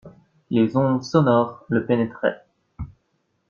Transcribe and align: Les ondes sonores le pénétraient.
Les 0.49 0.75
ondes 0.75 1.03
sonores 1.03 1.63
le 1.69 1.85
pénétraient. 1.85 2.41